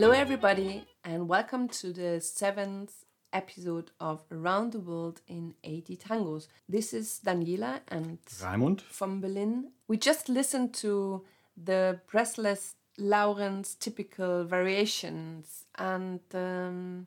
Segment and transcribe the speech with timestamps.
[0.00, 3.04] Hello, everybody, and welcome to the seventh
[3.34, 6.48] episode of Around the World in 80 Tangos.
[6.66, 8.80] This is Daniela and Raimund.
[8.80, 9.72] from Berlin.
[9.88, 17.06] We just listened to the breathless Laurenz typical variations, and um,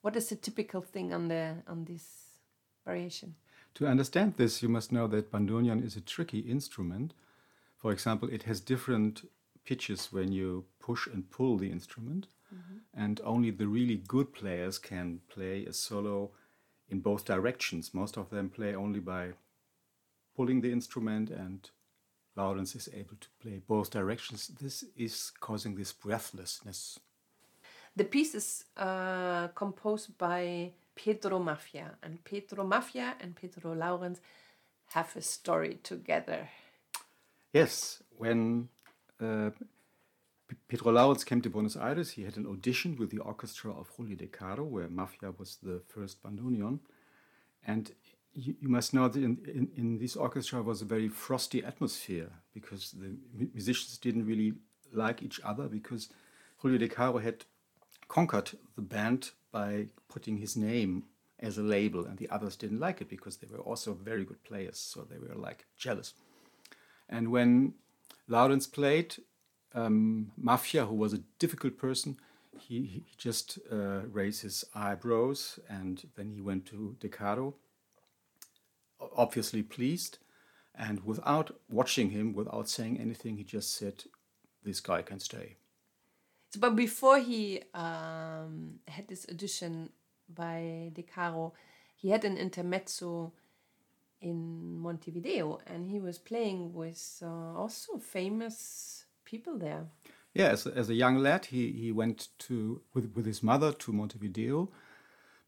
[0.00, 2.06] what is the typical thing on the on this
[2.86, 3.34] variation?
[3.74, 7.12] To understand this, you must know that bandoneon is a tricky instrument.
[7.76, 9.22] For example, it has different
[9.64, 12.26] pitches when you push and pull the instrument,
[12.94, 16.30] and only the really good players can play a solo
[16.90, 17.94] in both directions.
[17.94, 19.32] Most of them play only by
[20.36, 21.70] pulling the instrument, and
[22.36, 24.48] Laurenz is able to play both directions.
[24.48, 26.98] This is causing this breathlessness.
[27.96, 34.20] The piece is uh, composed by Pedro Maffia, and Pedro Maffia and Pedro Laurenz
[34.90, 36.48] have a story together.
[37.52, 38.68] Yes, when
[39.22, 39.50] uh,
[40.68, 44.26] Pedro came to Buenos Aires, he had an audition with the orchestra of Julio De
[44.26, 46.80] Caro, where Maffia was the first bandoneon.
[47.66, 47.92] And
[48.34, 52.30] you, you must know that in, in, in this orchestra was a very frosty atmosphere
[52.52, 53.16] because the
[53.54, 54.54] musicians didn't really
[54.92, 56.08] like each other because
[56.58, 57.44] Julio De Caro had
[58.08, 61.04] conquered the band by putting his name
[61.38, 64.42] as a label, and the others didn't like it because they were also very good
[64.44, 66.14] players, so they were like jealous.
[67.08, 67.74] And when
[68.28, 69.16] Laurenz played,
[69.74, 72.16] um, Maffia, who was a difficult person,
[72.58, 77.54] he, he just uh, raised his eyebrows and then he went to De Caro,
[79.16, 80.18] obviously pleased.
[80.74, 84.04] And without watching him, without saying anything, he just said,
[84.64, 85.56] This guy can stay.
[86.50, 89.90] So, but before he um, had this audition
[90.34, 91.52] by De Caro,
[91.94, 93.32] he had an intermezzo
[94.22, 99.86] in Montevideo, and he was playing with uh, also famous people there.
[100.34, 103.72] Yeah, as, a- as a young lad, he, he went to with, with his mother
[103.72, 104.70] to Montevideo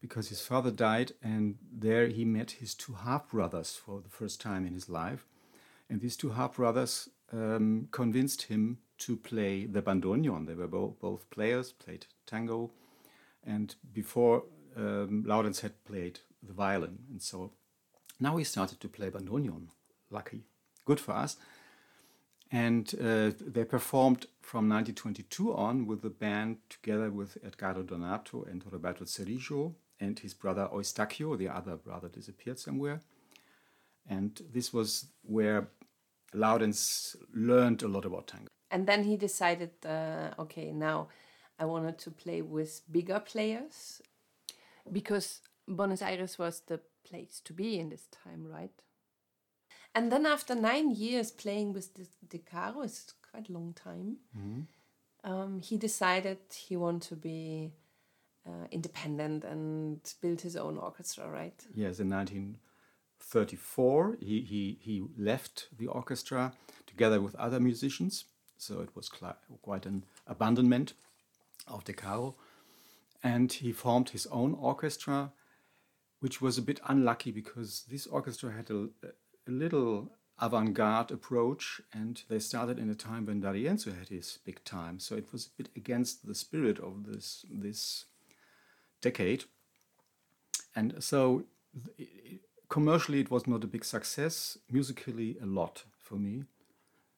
[0.01, 4.39] because his father died, and there he met his two half brothers for the first
[4.39, 5.25] time in his life.
[5.89, 10.45] And these two half brothers um, convinced him to play the bandoneon.
[10.45, 12.71] They were both, both players, played tango,
[13.43, 14.43] and before
[14.77, 17.51] um, Laurenz had played the violin, and so
[18.19, 19.67] now he started to play bandoneon.
[20.09, 20.43] Lucky,
[20.85, 21.37] good for us.
[22.51, 28.63] And uh, they performed from 1922 on with the band together with Edgardo Donato and
[28.71, 31.35] Roberto Zerrillo and his brother Eustachio.
[31.37, 33.01] The other brother disappeared somewhere.
[34.07, 35.67] And this was where
[36.33, 38.47] Lawrence learned a lot about tango.
[38.69, 41.07] And then he decided, uh, okay, now
[41.57, 44.01] I wanted to play with bigger players
[44.91, 46.79] because Buenos Aires was the
[47.09, 48.71] place to be in this time, right?
[49.93, 54.17] And then after nine years playing with De, De Caro, it's quite a long time,
[55.23, 57.71] um, he decided he wanted to be
[58.45, 61.65] uh, independent and build his own orchestra, right?
[61.73, 66.53] Yes, in 1934, he, he, he left the orchestra
[66.85, 68.25] together with other musicians.
[68.57, 70.93] So it was cli- quite an abandonment
[71.67, 72.35] of De Caro.
[73.23, 75.31] And he formed his own orchestra,
[76.19, 78.89] which was a bit unlucky because this orchestra had a,
[79.47, 84.39] a little avant garde approach, and they started in a time when D'Arienzo had his
[84.45, 84.99] big time.
[84.99, 88.05] So it was a bit against the spirit of this, this
[89.01, 89.45] decade.
[90.75, 91.45] And so
[92.69, 94.57] commercially, it was not a big success.
[94.69, 96.43] Musically, a lot for me.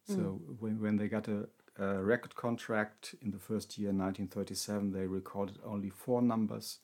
[0.05, 0.39] So mm.
[0.59, 5.57] when, when they got a, a record contract in the first year, 1937, they recorded
[5.65, 6.79] only four numbers.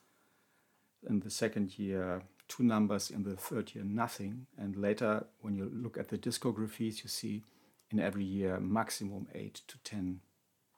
[1.10, 3.10] In the second year, two numbers.
[3.10, 4.48] In the third year, nothing.
[4.58, 7.44] And later, when you look at the discographies, you see
[7.92, 10.22] in every year maximum eight to ten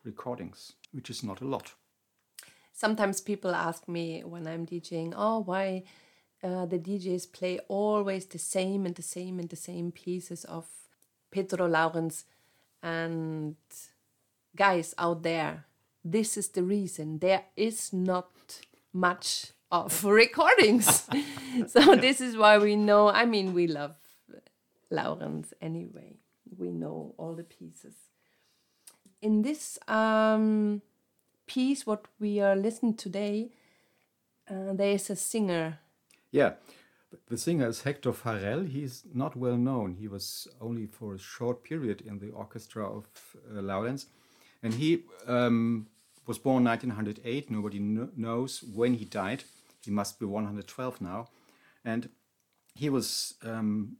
[0.04, 1.74] recordings, which is not a lot.
[2.74, 5.84] Sometimes people ask me when I'm DJing, oh, why
[6.44, 10.66] uh, the DJs play always the same and the same and the same pieces of
[11.32, 12.26] Pedro Laurenz.
[12.84, 13.56] And
[14.56, 15.66] guys out there,
[16.04, 18.30] this is the reason there is not
[18.94, 21.08] much of recordings.
[21.68, 23.10] so this is why we know.
[23.10, 23.96] I mean, we love
[24.92, 26.18] Laurenz anyway.
[26.58, 27.96] We know all the pieces.
[29.22, 30.82] In this um,
[31.48, 33.52] piece, what we are listening today,
[34.50, 35.80] uh, there is a singer.
[36.32, 36.54] Yeah,
[37.28, 38.64] the singer is Hector Farrel.
[38.64, 39.96] He's not well known.
[39.96, 43.06] He was only for a short period in the orchestra of
[43.50, 44.06] uh, Laurenz.
[44.62, 45.88] And he um,
[46.26, 47.52] was born 1908.
[47.52, 49.44] Nobody kn- knows when he died.
[49.84, 51.30] He must be 112 now.
[51.84, 52.10] And
[52.74, 53.98] he was um,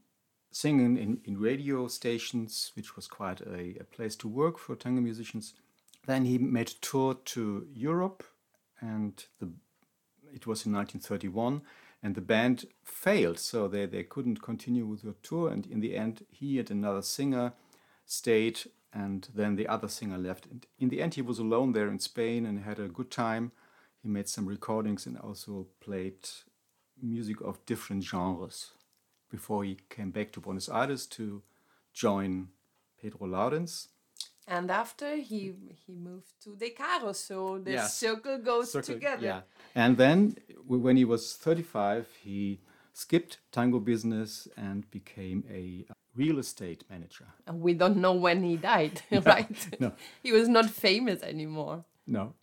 [0.50, 5.00] singing in, in radio stations, which was quite a, a place to work for tango
[5.00, 5.54] musicians.
[6.06, 8.22] Then he made a tour to Europe,
[8.80, 9.50] and the,
[10.32, 11.62] it was in 1931,
[12.02, 15.50] and the band failed, so they, they couldn't continue with the tour.
[15.50, 17.52] And in the end, he and another singer
[18.04, 18.60] stayed,
[19.02, 20.46] and then the other singer left.
[20.46, 23.44] And in the end, he was alone there in Spain and had a good time.
[24.02, 26.22] He made some recordings and also played
[27.02, 28.58] music of different genres
[29.30, 31.42] before he came back to Buenos Aires to
[31.92, 32.48] join
[33.00, 33.88] Pedro Laurenz.
[34.48, 35.42] And after he
[35.86, 37.86] he moved to De Caro, so the Yeah.
[37.88, 39.26] circle goes Circle- together.
[39.26, 39.42] Yeah.
[39.74, 42.60] And then when he was 35, he
[42.92, 45.84] skipped tango business and became a
[46.16, 47.26] real estate manager.
[47.46, 49.80] And we don't know when he died, right?
[49.80, 49.92] no.
[50.22, 51.84] he was not famous anymore.
[52.06, 52.34] No.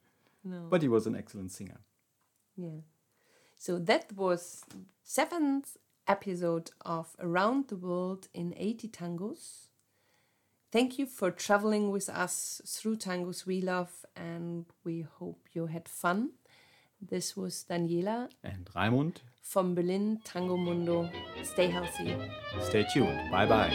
[0.44, 0.68] No.
[0.70, 1.80] But he was an excellent singer.
[2.56, 2.82] Yeah.
[3.58, 4.64] So that was
[5.04, 5.78] seventh
[6.08, 9.70] episode of Around the World in 80 Tangos.
[10.72, 15.88] Thank you for traveling with us through tangos we love, and we hope you had
[15.88, 16.32] fun.
[17.10, 21.10] This was Daniela And Raimund, from Berlin Tango Mundo.
[21.44, 22.16] Stay healthy.
[22.62, 23.30] stay tuned.
[23.32, 23.70] Bye bye.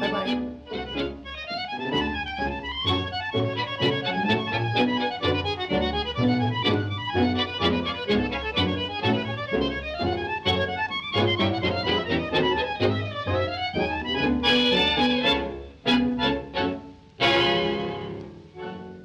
[0.00, 0.40] Bye bye.